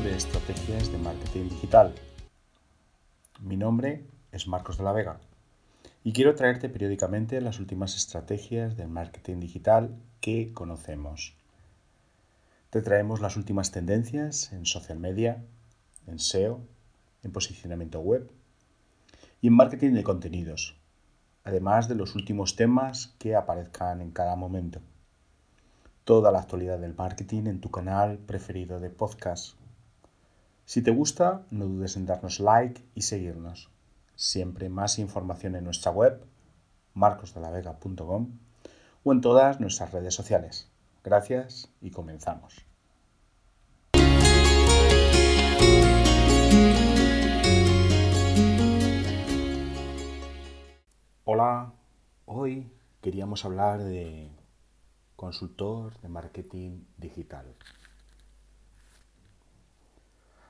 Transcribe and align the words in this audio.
de 0.00 0.16
Estrategias 0.16 0.90
de 0.90 0.96
Marketing 0.96 1.50
Digital. 1.50 1.94
Mi 3.40 3.58
nombre 3.58 4.06
es 4.30 4.48
Marcos 4.48 4.78
de 4.78 4.84
la 4.84 4.92
Vega 4.92 5.20
y 6.02 6.14
quiero 6.14 6.34
traerte 6.34 6.70
periódicamente 6.70 7.38
las 7.42 7.60
últimas 7.60 7.94
estrategias 7.94 8.78
de 8.78 8.86
marketing 8.86 9.40
digital 9.40 9.94
que 10.22 10.54
conocemos. 10.54 11.36
Te 12.70 12.80
traemos 12.80 13.20
las 13.20 13.36
últimas 13.36 13.70
tendencias 13.70 14.54
en 14.54 14.64
social 14.64 14.98
media, 14.98 15.44
en 16.06 16.18
SEO, 16.18 16.62
en 17.22 17.32
posicionamiento 17.32 18.00
web 18.00 18.30
y 19.42 19.48
en 19.48 19.54
marketing 19.54 19.92
de 19.92 20.04
contenidos, 20.04 20.74
además 21.44 21.86
de 21.88 21.96
los 21.96 22.14
últimos 22.14 22.56
temas 22.56 23.14
que 23.18 23.36
aparezcan 23.36 24.00
en 24.00 24.10
cada 24.10 24.36
momento 24.36 24.80
toda 26.04 26.32
la 26.32 26.40
actualidad 26.40 26.78
del 26.78 26.94
marketing 26.94 27.46
en 27.46 27.60
tu 27.60 27.70
canal 27.70 28.18
preferido 28.18 28.80
de 28.80 28.90
podcast. 28.90 29.61
Si 30.72 30.80
te 30.80 30.90
gusta, 30.90 31.44
no 31.50 31.66
dudes 31.66 31.98
en 31.98 32.06
darnos 32.06 32.40
like 32.40 32.82
y 32.94 33.02
seguirnos. 33.02 33.68
Siempre 34.14 34.70
más 34.70 34.98
información 34.98 35.54
en 35.54 35.64
nuestra 35.64 35.92
web, 35.92 36.24
marcosdelavega.com 36.94 38.38
o 39.04 39.12
en 39.12 39.20
todas 39.20 39.60
nuestras 39.60 39.92
redes 39.92 40.14
sociales. 40.14 40.70
Gracias 41.04 41.68
y 41.82 41.90
comenzamos. 41.90 42.64
Hola, 51.24 51.74
hoy 52.24 52.72
queríamos 53.02 53.44
hablar 53.44 53.82
de 53.82 54.30
consultor 55.16 56.00
de 56.00 56.08
marketing 56.08 56.84
digital. 56.96 57.54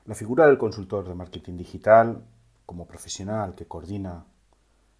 La 0.05 0.15
figura 0.15 0.47
del 0.47 0.57
consultor 0.57 1.07
de 1.07 1.15
marketing 1.15 1.55
digital 1.55 2.25
como 2.65 2.87
profesional 2.87 3.55
que 3.55 3.67
coordina 3.67 4.25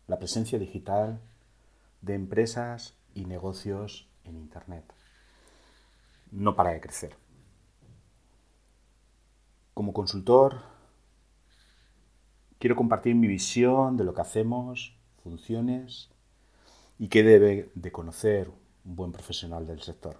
la 0.07 0.17
presencia 0.17 0.57
digital 0.57 1.19
de 2.01 2.13
empresas 2.13 2.93
y 3.13 3.25
negocios 3.25 4.07
en 4.23 4.37
Internet. 4.37 4.85
No 6.31 6.55
para 6.55 6.69
de 6.69 6.79
crecer. 6.79 7.17
Como 9.73 9.91
consultor, 9.91 10.61
quiero 12.57 12.77
compartir 12.77 13.13
mi 13.15 13.27
visión 13.27 13.97
de 13.97 14.05
lo 14.05 14.13
que 14.13 14.21
hacemos, 14.21 14.95
funciones 15.21 16.11
y 16.97 17.09
qué 17.09 17.23
debe 17.23 17.71
de 17.75 17.91
conocer 17.91 18.49
un 18.85 18.95
buen 18.95 19.11
profesional 19.11 19.67
del 19.67 19.81
sector. 19.81 20.17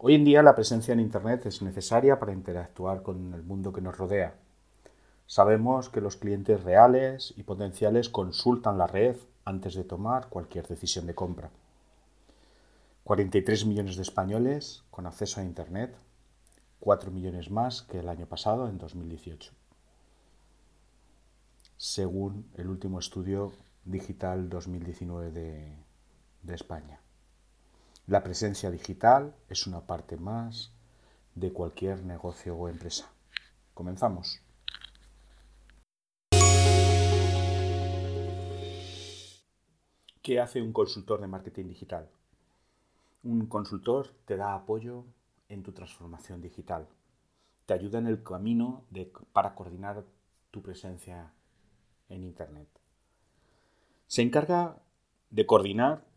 Hoy 0.00 0.14
en 0.14 0.24
día 0.24 0.44
la 0.44 0.54
presencia 0.54 0.92
en 0.92 1.00
Internet 1.00 1.44
es 1.46 1.60
necesaria 1.60 2.20
para 2.20 2.32
interactuar 2.32 3.02
con 3.02 3.34
el 3.34 3.42
mundo 3.42 3.72
que 3.72 3.80
nos 3.80 3.98
rodea. 3.98 4.36
Sabemos 5.26 5.88
que 5.88 6.00
los 6.00 6.16
clientes 6.16 6.62
reales 6.62 7.34
y 7.36 7.42
potenciales 7.42 8.08
consultan 8.08 8.78
la 8.78 8.86
red 8.86 9.16
antes 9.44 9.74
de 9.74 9.82
tomar 9.82 10.28
cualquier 10.28 10.68
decisión 10.68 11.04
de 11.08 11.16
compra. 11.16 11.50
43 13.02 13.66
millones 13.66 13.96
de 13.96 14.02
españoles 14.02 14.84
con 14.92 15.04
acceso 15.04 15.40
a 15.40 15.44
Internet, 15.44 15.96
4 16.78 17.10
millones 17.10 17.50
más 17.50 17.82
que 17.82 17.98
el 17.98 18.08
año 18.08 18.26
pasado, 18.26 18.68
en 18.68 18.78
2018, 18.78 19.50
según 21.76 22.48
el 22.54 22.68
último 22.68 23.00
estudio 23.00 23.50
digital 23.84 24.48
2019 24.48 25.32
de, 25.32 25.76
de 26.44 26.54
España. 26.54 27.00
La 28.08 28.22
presencia 28.22 28.70
digital 28.70 29.36
es 29.50 29.66
una 29.66 29.82
parte 29.82 30.16
más 30.16 30.72
de 31.34 31.52
cualquier 31.52 32.02
negocio 32.06 32.56
o 32.56 32.66
empresa. 32.66 33.12
Comenzamos. 33.74 34.40
¿Qué 40.22 40.40
hace 40.40 40.62
un 40.62 40.72
consultor 40.72 41.20
de 41.20 41.26
marketing 41.26 41.66
digital? 41.66 42.08
Un 43.24 43.44
consultor 43.44 44.08
te 44.24 44.38
da 44.38 44.54
apoyo 44.54 45.04
en 45.50 45.62
tu 45.62 45.72
transformación 45.72 46.40
digital. 46.40 46.88
Te 47.66 47.74
ayuda 47.74 47.98
en 47.98 48.06
el 48.06 48.22
camino 48.22 48.84
para 49.34 49.54
coordinar 49.54 50.02
tu 50.50 50.62
presencia 50.62 51.30
en 52.08 52.24
Internet. 52.24 52.68
Se 54.06 54.22
encarga 54.22 54.78
de 55.28 55.44
coordinar 55.44 56.08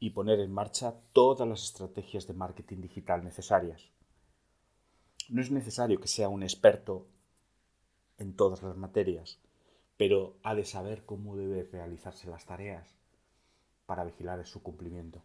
y 0.00 0.10
poner 0.10 0.40
en 0.40 0.50
marcha 0.50 0.94
todas 1.12 1.46
las 1.46 1.62
estrategias 1.62 2.26
de 2.26 2.32
marketing 2.32 2.80
digital 2.80 3.22
necesarias. 3.22 3.90
No 5.28 5.42
es 5.42 5.50
necesario 5.50 6.00
que 6.00 6.08
sea 6.08 6.30
un 6.30 6.42
experto 6.42 7.06
en 8.18 8.34
todas 8.34 8.62
las 8.62 8.76
materias, 8.76 9.38
pero 9.98 10.38
ha 10.42 10.54
de 10.54 10.64
saber 10.64 11.04
cómo 11.04 11.36
deben 11.36 11.70
realizarse 11.70 12.28
las 12.28 12.46
tareas 12.46 12.96
para 13.84 14.04
vigilar 14.04 14.44
su 14.46 14.62
cumplimiento. 14.62 15.22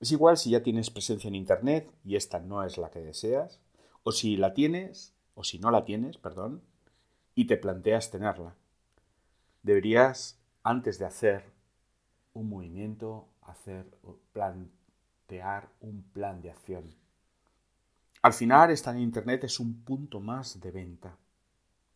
Es 0.00 0.10
igual 0.10 0.38
si 0.38 0.50
ya 0.50 0.62
tienes 0.62 0.90
presencia 0.90 1.28
en 1.28 1.34
Internet 1.34 1.92
y 2.04 2.16
esta 2.16 2.40
no 2.40 2.64
es 2.64 2.78
la 2.78 2.90
que 2.90 3.00
deseas, 3.00 3.60
o 4.04 4.12
si 4.12 4.36
la 4.36 4.54
tienes, 4.54 5.12
o 5.34 5.44
si 5.44 5.58
no 5.58 5.70
la 5.70 5.84
tienes, 5.84 6.16
perdón, 6.16 6.62
y 7.34 7.46
te 7.46 7.58
planteas 7.58 8.10
tenerla. 8.10 8.54
Deberías, 9.62 10.40
antes 10.62 10.98
de 10.98 11.04
hacer 11.04 11.57
un 12.38 12.48
movimiento, 12.48 13.28
hacer 13.42 13.86
plantear 14.32 15.68
un 15.80 16.02
plan 16.12 16.40
de 16.40 16.50
acción. 16.50 16.94
Al 18.22 18.32
final, 18.32 18.70
estar 18.70 18.94
en 18.94 19.02
Internet 19.02 19.44
es 19.44 19.60
un 19.60 19.82
punto 19.82 20.20
más 20.20 20.60
de 20.60 20.70
venta, 20.70 21.16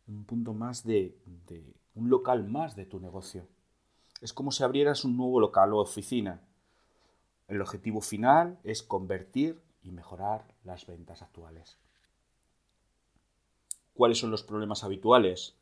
un 0.07 0.23
punto 0.25 0.53
más 0.53 0.83
de, 0.83 1.17
de 1.47 1.73
un 1.95 2.09
local 2.09 2.47
más 2.47 2.75
de 2.75 2.85
tu 2.85 2.99
negocio. 2.99 3.47
Es 4.21 4.33
como 4.33 4.51
si 4.51 4.63
abrieras 4.63 5.03
un 5.03 5.17
nuevo 5.17 5.39
local 5.39 5.73
o 5.73 5.79
oficina. 5.79 6.41
El 7.47 7.61
objetivo 7.61 8.01
final 8.01 8.57
es 8.63 8.83
convertir 8.83 9.61
y 9.81 9.91
mejorar 9.91 10.45
las 10.63 10.85
ventas 10.85 11.21
actuales. 11.21 11.77
¿Cuáles 13.93 14.17
son 14.17 14.31
los 14.31 14.43
problemas 14.43 14.83
habituales? 14.83 15.55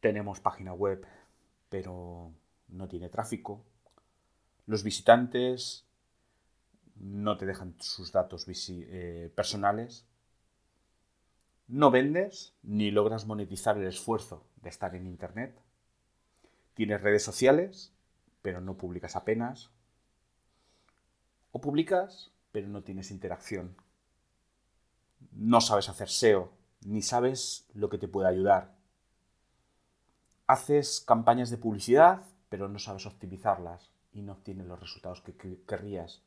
Tenemos 0.00 0.40
página 0.40 0.72
web, 0.72 1.04
pero 1.70 2.30
no 2.68 2.88
tiene 2.88 3.08
tráfico. 3.08 3.64
Los 4.66 4.82
visitantes 4.82 5.86
no 6.96 7.36
te 7.36 7.46
dejan 7.46 7.74
sus 7.80 8.12
datos 8.12 8.46
eh, 8.48 9.32
personales. 9.34 10.06
No 11.68 11.90
vendes 11.90 12.54
ni 12.62 12.90
logras 12.90 13.26
monetizar 13.26 13.76
el 13.78 13.86
esfuerzo 13.86 14.46
de 14.62 14.68
estar 14.68 14.94
en 14.94 15.06
Internet. 15.06 15.58
Tienes 16.74 17.00
redes 17.00 17.22
sociales, 17.22 17.92
pero 18.42 18.60
no 18.60 18.76
publicas 18.76 19.16
apenas. 19.16 19.70
O 21.52 21.60
publicas, 21.60 22.30
pero 22.52 22.68
no 22.68 22.82
tienes 22.82 23.10
interacción. 23.10 23.76
No 25.32 25.60
sabes 25.60 25.88
hacer 25.88 26.08
SEO, 26.08 26.52
ni 26.82 27.02
sabes 27.02 27.66
lo 27.74 27.88
que 27.88 27.98
te 27.98 28.08
puede 28.08 28.28
ayudar. 28.28 28.74
Haces 30.46 31.00
campañas 31.00 31.50
de 31.50 31.58
publicidad, 31.58 32.22
pero 32.48 32.68
no 32.68 32.78
sabes 32.78 33.06
optimizarlas 33.06 33.90
y 34.12 34.22
no 34.22 34.32
obtienes 34.32 34.66
los 34.66 34.80
resultados 34.80 35.20
que 35.20 35.34
querrías. 35.66 36.22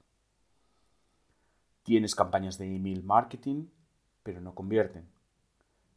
Tienes 1.84 2.16
campañas 2.16 2.58
de 2.58 2.76
email 2.76 3.04
marketing, 3.04 3.68
pero 4.24 4.40
no 4.40 4.54
convierten. 4.54 5.10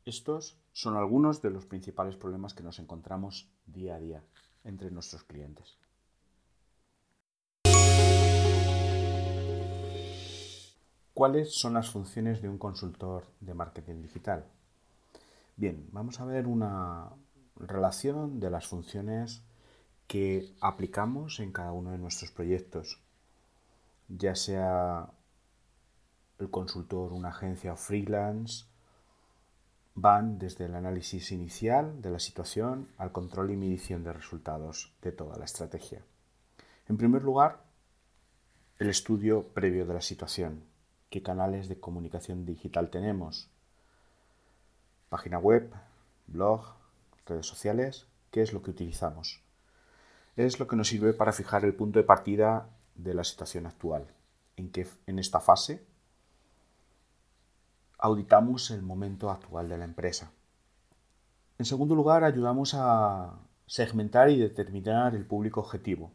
Estos 0.04 0.58
son 0.72 0.96
algunos 0.96 1.40
de 1.40 1.50
los 1.50 1.66
principales 1.66 2.16
problemas 2.16 2.54
que 2.54 2.62
nos 2.62 2.78
encontramos 2.78 3.48
día 3.66 3.96
a 3.96 4.00
día 4.00 4.22
entre 4.64 4.90
nuestros 4.90 5.24
clientes. 5.24 5.78
¿Cuáles 11.14 11.54
son 11.54 11.74
las 11.74 11.90
funciones 11.90 12.42
de 12.42 12.48
un 12.48 12.58
consultor 12.58 13.26
de 13.40 13.54
marketing 13.54 14.02
digital? 14.02 14.44
Bien, 15.56 15.86
vamos 15.92 16.18
a 16.18 16.24
ver 16.24 16.48
una 16.48 17.10
relación 17.56 18.40
de 18.40 18.50
las 18.50 18.66
funciones 18.66 19.44
que 20.14 20.54
aplicamos 20.60 21.40
en 21.40 21.50
cada 21.50 21.72
uno 21.72 21.90
de 21.90 21.98
nuestros 21.98 22.30
proyectos, 22.30 23.00
ya 24.06 24.36
sea 24.36 25.10
el 26.38 26.50
consultor, 26.50 27.12
una 27.12 27.30
agencia 27.30 27.74
freelance, 27.74 28.66
van 29.96 30.38
desde 30.38 30.66
el 30.66 30.76
análisis 30.76 31.32
inicial 31.32 32.00
de 32.00 32.10
la 32.10 32.20
situación 32.20 32.86
al 32.96 33.10
control 33.10 33.50
y 33.50 33.56
medición 33.56 34.04
de 34.04 34.12
resultados 34.12 34.94
de 35.02 35.10
toda 35.10 35.36
la 35.36 35.46
estrategia. 35.46 36.04
En 36.88 36.96
primer 36.96 37.24
lugar, 37.24 37.64
el 38.78 38.90
estudio 38.90 39.48
previo 39.48 39.84
de 39.84 39.94
la 39.94 40.00
situación. 40.00 40.62
¿Qué 41.10 41.24
canales 41.24 41.66
de 41.68 41.80
comunicación 41.80 42.46
digital 42.46 42.88
tenemos? 42.88 43.50
Página 45.08 45.40
web, 45.40 45.72
blog, 46.28 46.76
redes 47.26 47.46
sociales, 47.46 48.06
¿qué 48.30 48.42
es 48.42 48.52
lo 48.52 48.62
que 48.62 48.70
utilizamos? 48.70 49.43
Es 50.36 50.58
lo 50.58 50.66
que 50.66 50.76
nos 50.76 50.88
sirve 50.88 51.12
para 51.12 51.32
fijar 51.32 51.64
el 51.64 51.74
punto 51.74 51.98
de 51.98 52.04
partida 52.04 52.68
de 52.94 53.14
la 53.14 53.24
situación 53.24 53.66
actual, 53.66 54.06
en 54.56 54.70
que 54.70 54.86
en 55.06 55.18
esta 55.18 55.40
fase 55.40 55.84
auditamos 57.98 58.70
el 58.70 58.82
momento 58.82 59.30
actual 59.30 59.68
de 59.68 59.78
la 59.78 59.84
empresa. 59.84 60.32
En 61.58 61.64
segundo 61.64 61.94
lugar, 61.94 62.24
ayudamos 62.24 62.74
a 62.74 63.38
segmentar 63.66 64.28
y 64.28 64.38
determinar 64.38 65.14
el 65.14 65.24
público 65.24 65.60
objetivo. 65.60 66.12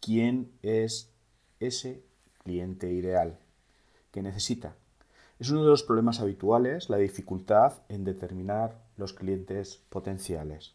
¿Quién 0.00 0.52
es 0.62 1.12
ese 1.60 2.04
cliente 2.42 2.92
ideal 2.92 3.38
que 4.12 4.22
necesita? 4.22 4.76
Es 5.38 5.50
uno 5.50 5.64
de 5.64 5.70
los 5.70 5.82
problemas 5.82 6.20
habituales 6.20 6.88
la 6.88 6.98
dificultad 6.98 7.82
en 7.88 8.04
determinar 8.04 8.80
los 8.96 9.12
clientes 9.12 9.82
potenciales. 9.88 10.74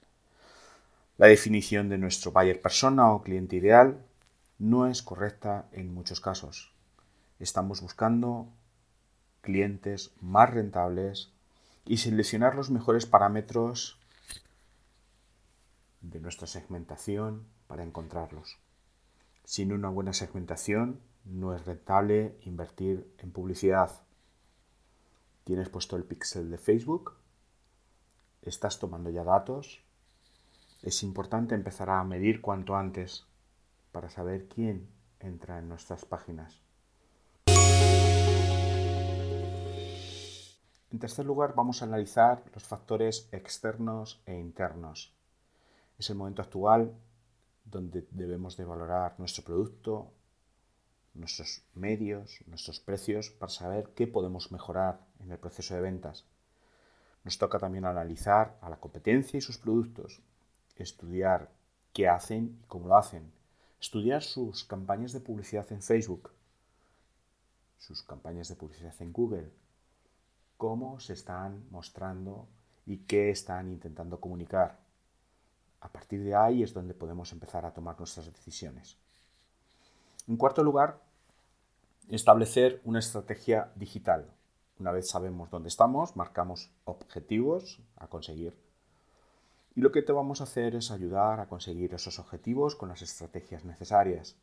La 1.19 1.27
definición 1.27 1.89
de 1.89 1.97
nuestro 1.97 2.31
buyer 2.31 2.61
persona 2.61 3.11
o 3.11 3.21
cliente 3.21 3.57
ideal 3.57 4.05
no 4.57 4.87
es 4.87 5.03
correcta 5.03 5.67
en 5.73 5.93
muchos 5.93 6.21
casos. 6.21 6.71
Estamos 7.39 7.81
buscando 7.81 8.47
clientes 9.41 10.13
más 10.21 10.49
rentables 10.49 11.33
y 11.83 11.97
seleccionar 11.97 12.55
los 12.55 12.71
mejores 12.71 13.05
parámetros 13.05 13.99
de 15.99 16.21
nuestra 16.21 16.47
segmentación 16.47 17.45
para 17.67 17.83
encontrarlos. 17.83 18.57
Sin 19.43 19.73
una 19.73 19.89
buena 19.89 20.13
segmentación 20.13 21.01
no 21.25 21.53
es 21.53 21.65
rentable 21.65 22.39
invertir 22.45 23.13
en 23.17 23.33
publicidad. 23.33 24.03
¿Tienes 25.43 25.67
puesto 25.67 25.97
el 25.97 26.05
pixel 26.05 26.49
de 26.49 26.57
Facebook? 26.57 27.17
¿Estás 28.41 28.79
tomando 28.79 29.09
ya 29.09 29.25
datos? 29.25 29.83
Es 30.81 31.03
importante 31.03 31.55
empezar 31.55 31.89
a 31.89 32.01
medir 32.05 32.39
cuanto 32.39 32.73
antes 32.73 33.25
para 33.91 34.09
saber 34.09 34.47
quién 34.47 34.89
entra 35.19 35.59
en 35.59 35.67
nuestras 35.67 36.05
páginas. 36.05 36.61
En 40.91 40.99
tercer 40.99 41.25
lugar, 41.25 41.53
vamos 41.53 41.81
a 41.81 41.85
analizar 41.85 42.45
los 42.53 42.63
factores 42.63 43.27
externos 43.33 44.23
e 44.25 44.35
internos. 44.35 45.13
Es 45.97 46.09
el 46.09 46.15
momento 46.15 46.41
actual 46.41 46.95
donde 47.65 48.07
debemos 48.11 48.55
de 48.55 48.63
valorar 48.63 49.15
nuestro 49.19 49.43
producto, 49.43 50.13
nuestros 51.13 51.61
medios, 51.75 52.39
nuestros 52.47 52.79
precios, 52.79 53.31
para 53.31 53.51
saber 53.51 53.89
qué 53.95 54.07
podemos 54.07 54.49
mejorar 54.53 55.01
en 55.19 55.29
el 55.29 55.39
proceso 55.39 55.75
de 55.75 55.81
ventas. 55.81 56.25
Nos 57.25 57.37
toca 57.37 57.59
también 57.59 57.83
analizar 57.83 58.57
a 58.61 58.69
la 58.69 58.79
competencia 58.79 59.37
y 59.37 59.41
sus 59.41 59.57
productos, 59.57 60.21
estudiar 60.83 61.51
qué 61.93 62.07
hacen 62.07 62.59
y 62.61 62.67
cómo 62.67 62.87
lo 62.87 62.97
hacen, 62.97 63.31
estudiar 63.79 64.23
sus 64.23 64.63
campañas 64.63 65.13
de 65.13 65.19
publicidad 65.19 65.71
en 65.71 65.81
Facebook, 65.81 66.31
sus 67.77 68.03
campañas 68.03 68.47
de 68.49 68.55
publicidad 68.55 68.93
en 68.99 69.13
Google, 69.13 69.51
cómo 70.57 70.99
se 70.99 71.13
están 71.13 71.65
mostrando 71.71 72.47
y 72.85 72.97
qué 72.97 73.29
están 73.29 73.69
intentando 73.69 74.19
comunicar. 74.19 74.79
A 75.81 75.89
partir 75.89 76.23
de 76.23 76.35
ahí 76.35 76.63
es 76.63 76.73
donde 76.73 76.93
podemos 76.93 77.31
empezar 77.31 77.65
a 77.65 77.73
tomar 77.73 77.97
nuestras 77.97 78.25
decisiones. 78.25 78.97
En 80.27 80.35
cuarto 80.35 80.63
lugar, 80.63 81.01
establecer 82.09 82.81
una 82.83 82.99
estrategia 82.99 83.71
digital. 83.75 84.29
Una 84.79 84.91
vez 84.91 85.09
sabemos 85.09 85.49
dónde 85.49 85.69
estamos, 85.69 86.15
marcamos 86.15 86.71
objetivos 86.85 87.79
a 87.95 88.07
conseguir. 88.07 88.53
Y 89.75 89.81
lo 89.81 89.91
que 89.91 90.01
te 90.01 90.11
vamos 90.11 90.41
a 90.41 90.45
hacer 90.45 90.75
es 90.75 90.91
ayudar 90.91 91.39
a 91.39 91.47
conseguir 91.47 91.93
esos 91.93 92.19
objetivos 92.19 92.75
con 92.75 92.89
las 92.89 93.01
estrategias 93.01 93.65
necesarias. 93.65 94.37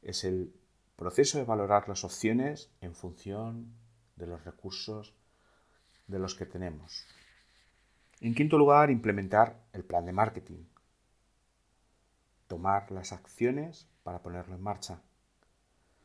Es 0.00 0.24
el 0.24 0.54
proceso 0.96 1.38
de 1.38 1.44
valorar 1.44 1.88
las 1.88 2.04
opciones 2.04 2.70
en 2.80 2.94
función 2.94 3.74
de 4.16 4.26
los 4.26 4.44
recursos 4.44 5.14
de 6.06 6.18
los 6.18 6.34
que 6.34 6.46
tenemos. 6.46 7.06
En 8.20 8.34
quinto 8.34 8.56
lugar, 8.56 8.90
implementar 8.90 9.64
el 9.72 9.84
plan 9.84 10.06
de 10.06 10.12
marketing. 10.12 10.64
Tomar 12.46 12.90
las 12.92 13.12
acciones 13.12 13.88
para 14.02 14.22
ponerlo 14.22 14.54
en 14.54 14.62
marcha. 14.62 15.02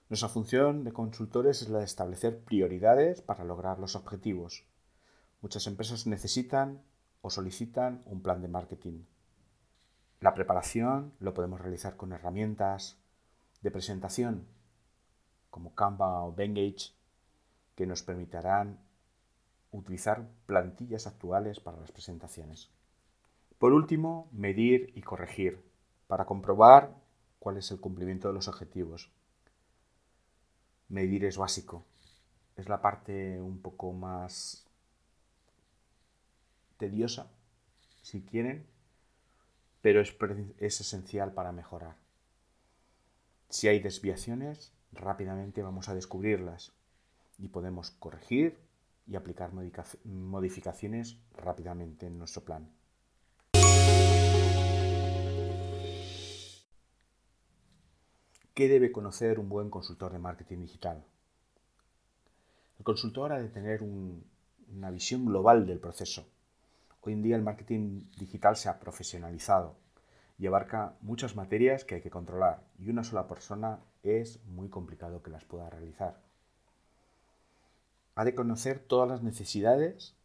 Nuestra 0.09 0.29
función 0.29 0.83
de 0.83 0.93
consultores 0.93 1.61
es 1.61 1.69
la 1.69 1.79
de 1.79 1.85
establecer 1.85 2.39
prioridades 2.43 3.21
para 3.21 3.43
lograr 3.43 3.77
los 3.77 3.95
objetivos. 3.95 4.63
Muchas 5.41 5.67
empresas 5.67 6.07
necesitan 6.07 6.81
o 7.21 7.29
solicitan 7.29 8.01
un 8.05 8.21
plan 8.21 8.41
de 8.41 8.47
marketing. 8.47 9.03
La 10.19 10.33
preparación 10.33 11.13
lo 11.19 11.33
podemos 11.33 11.61
realizar 11.61 11.95
con 11.95 12.13
herramientas 12.13 12.97
de 13.61 13.71
presentación 13.71 14.47
como 15.49 15.73
Canva 15.73 16.23
o 16.23 16.33
Bengage 16.33 16.93
que 17.75 17.85
nos 17.85 18.03
permitirán 18.03 18.79
utilizar 19.71 20.27
plantillas 20.45 21.07
actuales 21.07 21.59
para 21.59 21.79
las 21.79 21.91
presentaciones. 21.91 22.69
Por 23.59 23.73
último, 23.73 24.27
medir 24.31 24.91
y 24.95 25.01
corregir 25.01 25.63
para 26.07 26.25
comprobar 26.25 26.95
cuál 27.39 27.57
es 27.57 27.71
el 27.71 27.79
cumplimiento 27.79 28.27
de 28.27 28.33
los 28.33 28.47
objetivos. 28.47 29.11
Medir 30.89 31.25
es 31.25 31.37
básico, 31.37 31.85
es 32.55 32.69
la 32.69 32.81
parte 32.81 33.41
un 33.41 33.59
poco 33.61 33.93
más 33.93 34.66
tediosa, 36.77 37.31
si 38.01 38.21
quieren, 38.21 38.65
pero 39.81 40.01
es, 40.01 40.15
es 40.59 40.81
esencial 40.81 41.33
para 41.33 41.51
mejorar. 41.51 41.95
Si 43.49 43.67
hay 43.67 43.79
desviaciones, 43.79 44.73
rápidamente 44.91 45.61
vamos 45.61 45.89
a 45.89 45.95
descubrirlas 45.95 46.73
y 47.37 47.49
podemos 47.49 47.91
corregir 47.91 48.57
y 49.07 49.15
aplicar 49.15 49.51
modificaciones 50.03 51.17
rápidamente 51.35 52.07
en 52.07 52.17
nuestro 52.17 52.43
plan. 52.43 52.69
¿Qué 58.53 58.67
debe 58.67 58.91
conocer 58.91 59.39
un 59.39 59.49
buen 59.49 59.69
consultor 59.69 60.11
de 60.11 60.19
marketing 60.19 60.61
digital? 60.61 61.05
El 62.79 62.83
consultor 62.83 63.31
ha 63.31 63.39
de 63.39 63.49
tener 63.49 63.83
una 63.83 64.91
visión 64.91 65.25
global 65.25 65.65
del 65.67 65.79
proceso. 65.79 66.27
Hoy 67.01 67.13
en 67.13 67.21
día 67.21 67.35
el 67.35 67.41
marketing 67.41 68.05
digital 68.17 68.55
se 68.55 68.69
ha 68.69 68.79
profesionalizado 68.79 69.75
y 70.37 70.47
abarca 70.47 70.95
muchas 71.01 71.35
materias 71.35 71.83
que 71.83 71.95
hay 71.95 72.01
que 72.01 72.09
controlar 72.09 72.63
y 72.77 72.89
una 72.89 73.03
sola 73.03 73.27
persona 73.27 73.79
es 74.03 74.43
muy 74.45 74.69
complicado 74.69 75.23
que 75.23 75.31
las 75.31 75.45
pueda 75.45 75.69
realizar 75.69 76.27
ha 78.17 78.25
de 78.25 78.33
conocer 78.33 78.79
todas 78.79 79.07
las 79.07 79.21
necesidades 79.21 80.15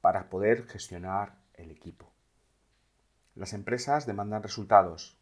para 0.00 0.28
poder 0.28 0.66
gestionar 0.66 1.36
el 1.54 1.70
equipo. 1.70 2.10
Las 3.36 3.52
empresas 3.52 4.04
demandan 4.04 4.42
resultados 4.42 5.16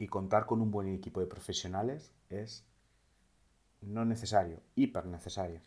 y 0.00 0.08
contar 0.08 0.46
con 0.46 0.60
un 0.60 0.72
buen 0.72 0.92
equipo 0.92 1.20
de 1.20 1.28
profesionales 1.28 2.12
es 2.28 2.64
no 3.82 4.04
necesario, 4.04 4.62
hiper 4.74 5.06
necesario. 5.06 5.60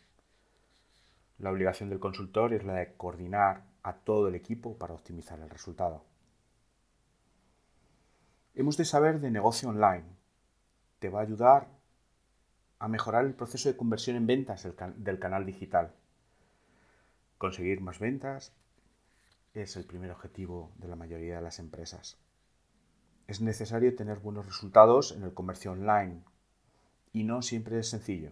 La 1.42 1.50
obligación 1.50 1.88
del 1.88 1.98
consultor 1.98 2.54
es 2.54 2.62
la 2.62 2.74
de 2.74 2.94
coordinar 2.94 3.64
a 3.82 3.94
todo 3.94 4.28
el 4.28 4.36
equipo 4.36 4.78
para 4.78 4.94
optimizar 4.94 5.40
el 5.40 5.50
resultado. 5.50 6.04
Hemos 8.54 8.76
de 8.76 8.84
saber 8.84 9.18
de 9.18 9.32
negocio 9.32 9.68
online. 9.68 10.04
Te 11.00 11.08
va 11.08 11.18
a 11.18 11.24
ayudar 11.24 11.66
a 12.78 12.86
mejorar 12.86 13.24
el 13.24 13.34
proceso 13.34 13.68
de 13.68 13.76
conversión 13.76 14.14
en 14.14 14.28
ventas 14.28 14.68
del 14.96 15.18
canal 15.18 15.44
digital. 15.44 15.92
Conseguir 17.38 17.80
más 17.80 17.98
ventas 17.98 18.52
es 19.52 19.74
el 19.76 19.84
primer 19.84 20.12
objetivo 20.12 20.70
de 20.76 20.86
la 20.86 20.94
mayoría 20.94 21.34
de 21.34 21.42
las 21.42 21.58
empresas. 21.58 22.18
Es 23.26 23.40
necesario 23.40 23.96
tener 23.96 24.20
buenos 24.20 24.46
resultados 24.46 25.10
en 25.10 25.24
el 25.24 25.34
comercio 25.34 25.72
online 25.72 26.22
y 27.12 27.24
no 27.24 27.42
siempre 27.42 27.80
es 27.80 27.88
sencillo. 27.88 28.30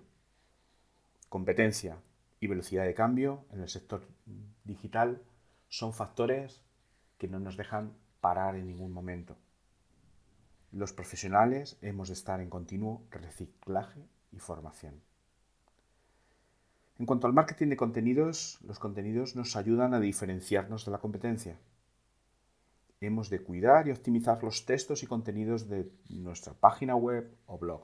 Competencia 1.29 1.99
y 2.41 2.47
velocidad 2.47 2.85
de 2.85 2.95
cambio 2.95 3.45
en 3.53 3.61
el 3.61 3.69
sector 3.69 4.03
digital 4.65 5.23
son 5.69 5.93
factores 5.93 6.63
que 7.19 7.29
no 7.29 7.39
nos 7.39 7.57
dejan 7.57 7.93
parar 8.21 8.57
en 8.57 8.67
ningún 8.67 8.93
momento. 8.93 9.37
Los 10.73 10.93
profesionales 10.93 11.79
hemos 11.83 12.09
de 12.09 12.15
estar 12.15 12.41
en 12.41 12.49
continuo 12.49 13.03
reciclaje 13.11 14.01
y 14.33 14.39
formación. 14.39 15.03
En 16.99 17.07
cuanto 17.07 17.27
al 17.27 17.33
marketing 17.33 17.69
de 17.69 17.77
contenidos, 17.77 18.59
los 18.63 18.79
contenidos 18.79 19.37
nos 19.37 19.57
ayudan 19.57 19.95
a 19.95 20.01
diferenciarnos 20.01 20.85
de 20.85 20.91
la 20.93 20.99
competencia. 20.99 21.59
Hemos 23.01 23.31
de 23.31 23.43
cuidar 23.43 23.89
y 23.89 23.91
optimizar 23.91 24.43
los 24.43 24.67
textos 24.67 25.03
y 25.03 25.07
contenidos 25.07 25.69
de 25.69 25.91
nuestra 26.09 26.53
página 26.53 26.95
web 26.97 27.35
o 27.47 27.59
blog, 27.59 27.83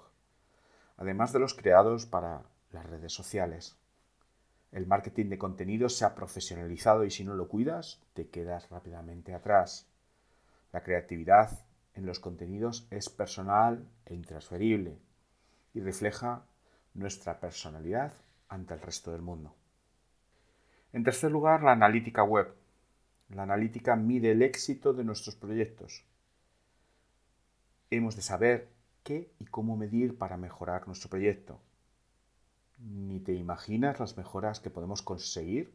además 0.97 1.33
de 1.33 1.41
los 1.41 1.55
creados 1.55 2.07
para 2.07 2.43
las 2.71 2.85
redes 2.87 3.13
sociales. 3.13 3.79
El 4.77 4.87
marketing 4.87 5.31
de 5.31 5.39
contenidos 5.39 5.97
se 5.97 6.05
ha 6.05 6.15
profesionalizado 6.15 7.07
y 7.07 7.11
si 7.11 7.25
no 7.25 7.35
lo 7.35 7.49
cuidas, 7.49 7.99
te 8.13 8.29
quedas 8.29 8.69
rápidamente 8.69 9.33
atrás. 9.33 9.89
La 10.71 10.83
creatividad 10.83 11.61
en 11.95 12.05
los 12.05 12.21
contenidos 12.21 12.87
es 12.91 13.09
personal 13.09 13.89
e 14.05 14.13
intransferible 14.13 14.99
y 15.73 15.81
refleja 15.81 16.45
nuestra 16.93 17.41
personalidad 17.41 18.13
ante 18.51 18.75
el 18.75 18.83
resto 18.83 19.13
del 19.13 19.23
mundo. 19.23 19.55
En 20.93 21.05
tercer 21.05 21.31
lugar, 21.31 21.63
la 21.63 21.73
analítica 21.73 22.23
web. 22.23 22.55
La 23.31 23.45
analítica 23.45 23.97
mide 23.97 24.33
el 24.33 24.43
éxito 24.43 24.93
de 24.93 25.05
nuestros 25.05 25.37
proyectos. 25.37 26.05
Hemos 27.91 28.15
de 28.15 28.21
saber 28.21 28.69
qué 29.05 29.31
y 29.39 29.47
cómo 29.47 29.75
medir 29.75 30.19
para 30.19 30.37
mejorar 30.37 30.87
nuestro 30.87 31.09
proyecto. 31.09 31.63
Ni 32.79 33.21
te 33.21 33.33
imaginas 33.33 33.99
las 34.01 34.17
mejoras 34.17 34.61
que 34.61 34.71
podemos 34.71 35.03
conseguir 35.03 35.73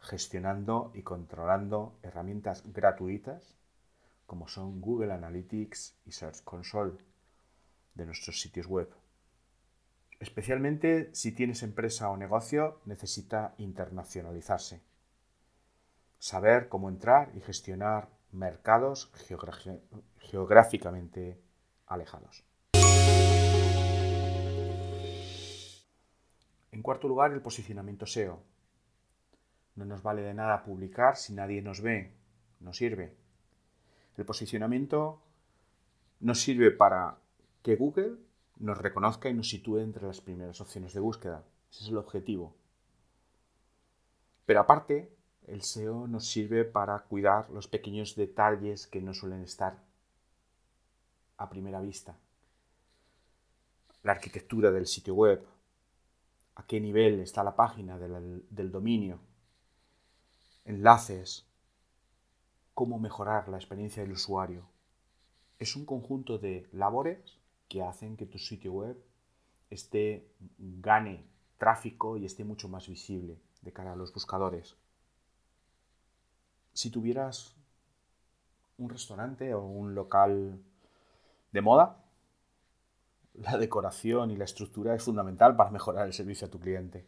gestionando 0.00 0.90
y 0.94 1.02
controlando 1.02 1.98
herramientas 2.02 2.62
gratuitas 2.72 3.54
como 4.26 4.48
son 4.48 4.80
Google 4.80 5.12
Analytics 5.12 5.96
y 6.06 6.12
Search 6.12 6.42
Console 6.44 6.92
de 7.94 8.06
nuestros 8.06 8.40
sitios 8.40 8.66
web. 8.66 8.88
Especialmente 10.20 11.10
si 11.14 11.32
tienes 11.32 11.62
empresa 11.62 12.10
o 12.10 12.16
negocio, 12.16 12.80
necesita 12.84 13.54
internacionalizarse. 13.58 14.80
Saber 16.18 16.68
cómo 16.68 16.88
entrar 16.88 17.32
y 17.34 17.40
gestionar 17.40 18.08
mercados 18.30 19.10
geográficamente 20.18 21.40
alejados. 21.86 22.44
En 26.80 26.82
cuarto 26.82 27.08
lugar, 27.08 27.30
el 27.32 27.42
posicionamiento 27.42 28.06
SEO. 28.06 28.42
No 29.74 29.84
nos 29.84 30.02
vale 30.02 30.22
de 30.22 30.32
nada 30.32 30.64
publicar 30.64 31.14
si 31.18 31.34
nadie 31.34 31.60
nos 31.60 31.82
ve, 31.82 32.14
no 32.60 32.72
sirve. 32.72 33.14
El 34.16 34.24
posicionamiento 34.24 35.20
nos 36.20 36.40
sirve 36.40 36.70
para 36.70 37.18
que 37.62 37.76
Google 37.76 38.16
nos 38.60 38.78
reconozca 38.78 39.28
y 39.28 39.34
nos 39.34 39.50
sitúe 39.50 39.80
entre 39.80 40.06
las 40.06 40.22
primeras 40.22 40.58
opciones 40.62 40.94
de 40.94 41.00
búsqueda. 41.00 41.44
Ese 41.70 41.84
es 41.84 41.90
el 41.90 41.98
objetivo. 41.98 42.56
Pero 44.46 44.60
aparte, 44.60 45.14
el 45.48 45.60
SEO 45.60 46.06
nos 46.06 46.30
sirve 46.30 46.64
para 46.64 46.98
cuidar 47.00 47.50
los 47.50 47.68
pequeños 47.68 48.16
detalles 48.16 48.86
que 48.86 49.02
no 49.02 49.12
suelen 49.12 49.42
estar 49.42 49.84
a 51.36 51.50
primera 51.50 51.82
vista. 51.82 52.16
La 54.02 54.12
arquitectura 54.12 54.70
del 54.70 54.86
sitio 54.86 55.14
web, 55.14 55.44
a 56.54 56.66
qué 56.66 56.80
nivel 56.80 57.20
está 57.20 57.44
la 57.44 57.56
página 57.56 57.98
del, 57.98 58.44
del 58.50 58.70
dominio, 58.70 59.20
enlaces, 60.64 61.46
cómo 62.74 62.98
mejorar 62.98 63.48
la 63.48 63.56
experiencia 63.56 64.02
del 64.02 64.12
usuario. 64.12 64.64
Es 65.58 65.76
un 65.76 65.84
conjunto 65.84 66.38
de 66.38 66.68
labores 66.72 67.38
que 67.68 67.82
hacen 67.82 68.16
que 68.16 68.26
tu 68.26 68.38
sitio 68.38 68.72
web 68.72 69.02
esté, 69.70 70.26
gane 70.58 71.24
tráfico 71.58 72.16
y 72.16 72.24
esté 72.24 72.44
mucho 72.44 72.68
más 72.68 72.88
visible 72.88 73.38
de 73.62 73.72
cara 73.72 73.92
a 73.92 73.96
los 73.96 74.12
buscadores. 74.12 74.76
Si 76.72 76.90
tuvieras 76.90 77.54
un 78.78 78.88
restaurante 78.88 79.54
o 79.54 79.62
un 79.64 79.94
local 79.94 80.58
de 81.52 81.60
moda, 81.60 81.99
la 83.40 83.58
decoración 83.58 84.30
y 84.30 84.36
la 84.36 84.44
estructura 84.44 84.94
es 84.94 85.02
fundamental 85.02 85.56
para 85.56 85.70
mejorar 85.70 86.06
el 86.06 86.12
servicio 86.12 86.46
a 86.46 86.50
tu 86.50 86.60
cliente 86.60 87.06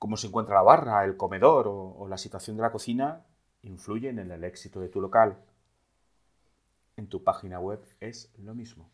cómo 0.00 0.16
se 0.16 0.28
encuentra 0.28 0.54
la 0.54 0.62
barra, 0.62 1.04
el 1.04 1.18
comedor 1.18 1.66
o, 1.68 2.08
la 2.08 2.16
situación 2.16 2.56
de 2.56 2.62
la 2.62 2.72
cocina 2.72 3.26
influyen 3.62 4.18
en 4.18 4.30
el 4.30 4.44
éxito 4.44 4.80
de 4.80 4.88
tu 4.88 4.98
local. 4.98 5.36
En 6.96 7.06
tu 7.06 7.22
página 7.22 7.60
web 7.60 7.84
es 8.00 8.32
lo 8.38 8.54
mismo. 8.54 8.90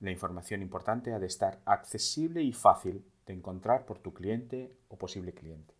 La 0.00 0.10
información 0.10 0.62
importante 0.62 1.12
ha 1.12 1.20
de 1.20 1.28
estar 1.28 1.60
accesible 1.64 2.42
y 2.42 2.52
fácil 2.52 3.04
de 3.24 3.34
encontrar 3.34 3.86
por 3.86 4.00
tu 4.00 4.12
cliente 4.12 4.76
o 4.88 4.98
posible 4.98 5.32
cliente. 5.32 5.74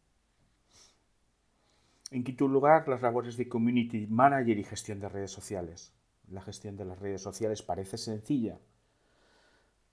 En 2.12 2.22
quinto 2.22 2.46
lugar, 2.46 2.86
las 2.86 3.02
labores 3.02 3.36
de 3.36 3.48
community 3.48 4.06
manager 4.06 4.56
y 4.56 4.64
gestión 4.64 5.00
de 5.00 5.08
redes 5.08 5.32
sociales. 5.32 5.92
La 6.28 6.42
gestión 6.42 6.76
de 6.76 6.84
las 6.84 7.00
redes 7.00 7.20
sociales 7.20 7.62
parece 7.62 7.98
sencilla, 7.98 8.60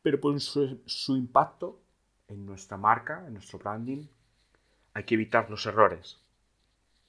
pero 0.08 0.22
por 0.22 0.40
su, 0.40 1.18
impacto 1.18 1.82
en 2.30 2.46
nuestra 2.46 2.78
marca, 2.78 3.26
en 3.28 3.34
nuestro 3.34 3.60
branding, 3.60 4.06
hay 4.94 5.04
que 5.04 5.16
evitar 5.16 5.50
los 5.50 5.66
errores. 5.66 6.22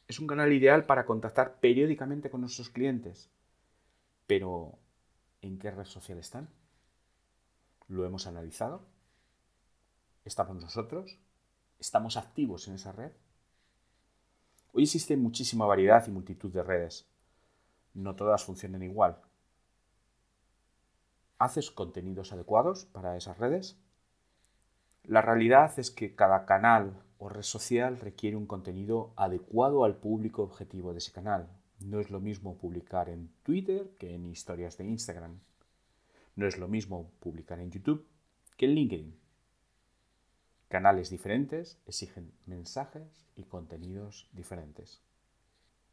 Es 0.09 0.19
un 0.19 0.27
canal 0.27 0.53
ideal 0.53 0.85
para 0.85 1.07
contactar 1.07 1.61
periódicamente 1.61 2.29
con 2.29 2.41
nuestros 2.41 2.71
clientes. 2.71 3.31
Pero, 4.27 4.81
¿en 5.43 5.61
qué 5.61 5.71
red 5.71 5.85
social 5.85 6.19
están? 6.19 6.49
¿Lo 7.87 8.05
hemos 8.05 8.27
analizado? 8.27 8.83
¿Estamos 10.25 10.57
nosotros? 10.57 11.21
¿Estamos 11.79 12.17
activos 12.17 12.67
en 12.67 12.75
esa 12.75 12.91
red? 12.91 13.13
Hoy 14.73 14.83
existe 14.83 15.17
muchísima 15.17 15.67
variedad 15.67 16.05
y 16.09 16.11
multitud 16.11 16.53
de 16.53 16.65
redes. 16.65 17.07
No 17.95 18.17
todas 18.17 18.43
funcionan 18.43 18.83
igual. 18.83 19.23
¿Haces 21.39 21.71
contenidos 21.71 22.33
adecuados 22.33 22.87
para 22.87 23.17
esas 23.17 23.39
redes? 23.39 23.79
La 25.05 25.23
realidad 25.23 25.73
es 25.79 25.93
que 25.93 26.17
cada 26.17 26.47
canal 26.47 27.01
o 27.19 27.29
red 27.29 27.43
social 27.43 28.01
requiere 28.01 28.37
un 28.37 28.47
contenido 28.47 29.13
adecuado 29.15 29.85
al 29.85 29.95
público 29.95 30.43
objetivo 30.43 30.93
de 30.93 30.99
ese 30.99 31.13
canal. 31.13 31.49
No 31.81 32.01
es 32.01 32.11
lo 32.11 32.19
mismo 32.19 32.59
publicar 32.59 33.09
en 33.09 33.31
Twitter 33.45 33.89
que 33.99 34.17
en 34.17 34.27
historias 34.27 34.77
de 34.79 34.87
Instagram. 34.87 35.39
No 36.35 36.49
es 36.49 36.59
lo 36.59 36.67
mismo 36.67 37.09
publicar 37.21 37.61
en 37.61 37.71
YouTube 37.71 38.05
que 38.57 38.67
en 38.67 38.73
LinkedIn. 38.75 39.19
Canales 40.69 41.09
diferentes 41.09 41.79
exigen 41.87 42.33
mensajes 42.47 43.29
y 43.37 43.45
contenidos 43.45 44.29
diferentes. 44.33 45.01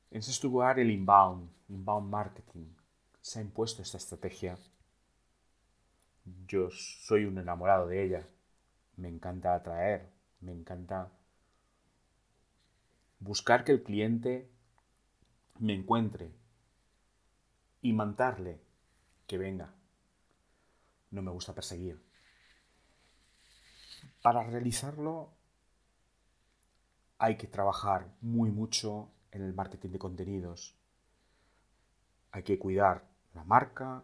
En 0.09 0.23
sexto 0.23 0.47
lugar, 0.47 0.79
el 0.79 0.89
inbound, 0.89 1.51
inbound 1.69 2.09
marketing. 2.09 2.65
Se 3.21 3.39
ha 3.39 3.41
impuesto 3.43 3.83
esta 3.83 3.97
estrategia. 3.97 4.57
Yo 6.25 6.69
soy 6.71 7.25
un 7.25 7.37
enamorado 7.37 7.87
de 7.87 8.03
ella. 8.03 8.27
Me 8.97 9.09
encanta 9.09 9.53
atraer, 9.53 10.11
me 10.39 10.51
encanta 10.51 11.11
buscar 13.19 13.63
que 13.63 13.71
el 13.71 13.83
cliente 13.83 14.49
me 15.59 15.73
encuentre 15.73 16.31
y 17.81 17.93
mandarle 17.93 18.61
que 19.27 19.37
venga. 19.37 19.73
No 21.11 21.21
me 21.21 21.31
gusta 21.31 21.53
perseguir. 21.53 22.03
Para 24.21 24.43
realizarlo 24.43 25.33
hay 27.17 27.37
que 27.37 27.47
trabajar 27.47 28.13
muy 28.21 28.51
mucho 28.51 29.11
en 29.31 29.43
el 29.43 29.53
marketing 29.53 29.89
de 29.89 29.99
contenidos. 29.99 30.75
Hay 32.31 32.43
que 32.43 32.59
cuidar 32.59 33.07
la 33.33 33.43
marca, 33.43 34.03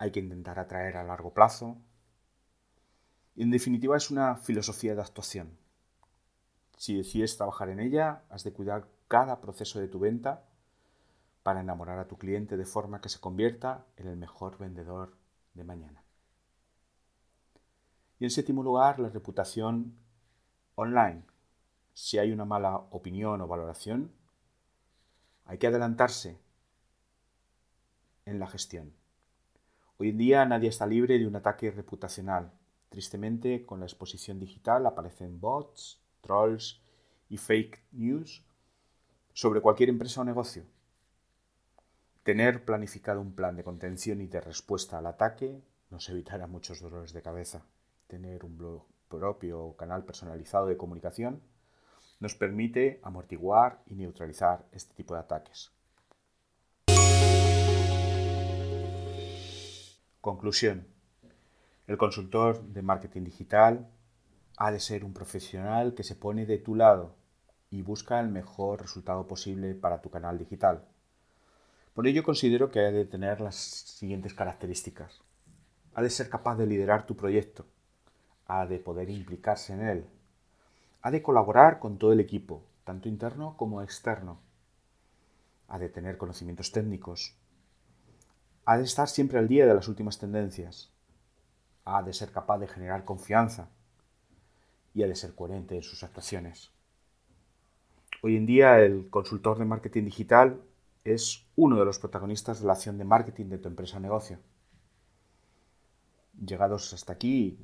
hay 0.00 0.10
que 0.12 0.20
intentar 0.20 0.58
atraer 0.58 0.96
a 0.96 1.04
largo 1.04 1.34
plazo, 1.34 1.76
y 3.36 3.42
en 3.42 3.50
definitiva 3.50 3.98
es 3.98 4.10
una 4.10 4.38
filosofía 4.38 4.94
de 4.94 5.02
actuación. 5.02 5.58
Si 6.78 6.96
decides 6.96 7.36
trabajar 7.36 7.68
en 7.68 7.80
ella, 7.80 8.22
has 8.30 8.42
de 8.42 8.52
cuidar 8.54 8.88
cada 9.08 9.42
proceso 9.42 9.78
de 9.78 9.88
tu 9.88 9.98
venta 9.98 10.46
para 11.42 11.60
enamorar 11.60 11.98
a 11.98 12.08
tu 12.08 12.16
cliente 12.16 12.56
de 12.56 12.64
forma 12.64 13.02
que 13.02 13.10
se 13.10 13.20
convierta 13.20 13.84
en 13.98 14.06
el 14.06 14.16
mejor 14.16 14.56
vendedor 14.56 15.18
de 15.52 15.64
mañana. 15.64 16.02
Y 18.18 18.24
en 18.24 18.30
séptimo 18.30 18.62
lugar, 18.62 18.98
la 19.00 19.10
reputación 19.10 19.98
online. 20.76 21.24
Si 21.92 22.16
hay 22.16 22.32
una 22.32 22.46
mala 22.46 22.74
opinión 22.74 23.42
o 23.42 23.46
valoración, 23.46 24.12
hay 25.44 25.58
que 25.58 25.66
adelantarse 25.66 26.40
en 28.24 28.38
la 28.38 28.46
gestión. 28.46 28.98
Hoy 30.00 30.08
en 30.08 30.16
día 30.16 30.46
nadie 30.46 30.70
está 30.70 30.86
libre 30.86 31.18
de 31.18 31.26
un 31.26 31.36
ataque 31.36 31.70
reputacional 31.70 32.50
Tristemente, 32.88 33.64
con 33.64 33.80
la 33.80 33.86
exposición 33.86 34.40
digital 34.40 34.84
aparecen 34.84 35.40
bots, 35.40 36.00
trolls 36.22 36.82
y 37.28 37.36
fake 37.36 37.84
news 37.92 38.42
sobre 39.34 39.60
cualquier 39.60 39.90
empresa 39.90 40.22
o 40.22 40.24
negocio. 40.24 40.64
Tener 42.24 42.64
planificado 42.64 43.20
un 43.20 43.34
plan 43.34 43.56
de 43.56 43.62
contención 43.62 44.22
y 44.22 44.26
de 44.26 44.40
respuesta 44.40 44.96
al 44.96 45.06
ataque 45.06 45.62
nos 45.90 46.08
evitará 46.08 46.48
muchos 46.48 46.80
dolores 46.80 47.12
de 47.12 47.22
cabeza. 47.22 47.62
Tener 48.08 48.44
un 48.44 48.56
blog 48.56 48.86
propio 49.08 49.60
o 49.62 49.76
canal 49.76 50.04
personalizado 50.04 50.66
de 50.66 50.78
comunicación 50.78 51.42
nos 52.20 52.34
permite 52.34 53.00
amortiguar 53.04 53.82
y 53.86 53.94
neutralizar 53.94 54.66
este 54.72 54.94
tipo 54.94 55.14
de 55.14 55.20
ataques. 55.20 55.70
Conclusión. 60.20 60.86
El 61.86 61.96
consultor 61.96 62.62
de 62.62 62.82
marketing 62.82 63.24
digital 63.24 63.88
ha 64.58 64.70
de 64.70 64.78
ser 64.78 65.02
un 65.02 65.14
profesional 65.14 65.94
que 65.94 66.02
se 66.02 66.14
pone 66.14 66.44
de 66.44 66.58
tu 66.58 66.74
lado 66.74 67.16
y 67.70 67.80
busca 67.80 68.20
el 68.20 68.28
mejor 68.28 68.82
resultado 68.82 69.26
posible 69.26 69.74
para 69.74 70.02
tu 70.02 70.10
canal 70.10 70.36
digital. 70.36 70.84
Por 71.94 72.06
ello 72.06 72.22
considero 72.22 72.70
que 72.70 72.80
ha 72.80 72.90
de 72.90 73.06
tener 73.06 73.40
las 73.40 73.56
siguientes 73.56 74.34
características. 74.34 75.22
Ha 75.94 76.02
de 76.02 76.10
ser 76.10 76.28
capaz 76.28 76.56
de 76.56 76.66
liderar 76.66 77.06
tu 77.06 77.16
proyecto, 77.16 77.64
ha 78.46 78.66
de 78.66 78.78
poder 78.78 79.08
implicarse 79.08 79.72
en 79.72 79.80
él, 79.80 80.06
ha 81.00 81.10
de 81.10 81.22
colaborar 81.22 81.78
con 81.78 81.96
todo 81.96 82.12
el 82.12 82.20
equipo, 82.20 82.62
tanto 82.84 83.08
interno 83.08 83.56
como 83.56 83.80
externo, 83.80 84.38
ha 85.66 85.78
de 85.78 85.88
tener 85.88 86.18
conocimientos 86.18 86.72
técnicos, 86.72 87.39
ha 88.70 88.78
de 88.78 88.84
estar 88.84 89.08
siempre 89.08 89.36
al 89.36 89.48
día 89.48 89.66
de 89.66 89.74
las 89.74 89.88
últimas 89.88 90.16
tendencias, 90.20 90.92
ha 91.84 92.04
de 92.04 92.12
ser 92.12 92.30
capaz 92.30 92.58
de 92.58 92.68
generar 92.68 93.04
confianza 93.04 93.68
y 94.94 95.02
ha 95.02 95.08
de 95.08 95.16
ser 95.16 95.34
coherente 95.34 95.74
en 95.74 95.82
sus 95.82 96.04
actuaciones. 96.04 96.70
Hoy 98.22 98.36
en 98.36 98.46
día 98.46 98.78
el 98.78 99.10
consultor 99.10 99.58
de 99.58 99.64
marketing 99.64 100.04
digital 100.04 100.62
es 101.02 101.48
uno 101.56 101.80
de 101.80 101.84
los 101.84 101.98
protagonistas 101.98 102.60
de 102.60 102.68
la 102.68 102.74
acción 102.74 102.96
de 102.96 103.04
marketing 103.04 103.46
de 103.46 103.58
tu 103.58 103.66
empresa 103.66 103.96
o 103.96 104.00
negocio. 104.00 104.38
Llegados 106.40 106.92
hasta 106.92 107.12
aquí, 107.12 107.58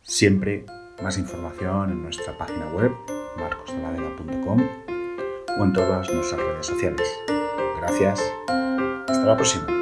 Siempre 0.02 0.64
más 1.02 1.18
información 1.18 1.90
en 1.90 2.00
nuestra 2.04 2.38
página 2.38 2.72
web 2.74 2.92
marcosdeladega.com 3.38 4.68
o 5.58 5.64
en 5.64 5.72
todas 5.72 6.08
nuestras 6.12 6.40
redes 6.40 6.66
sociales. 6.66 7.08
Gracias. 7.80 8.22
Hasta 8.46 9.24
la 9.24 9.34
próxima. 9.34 9.77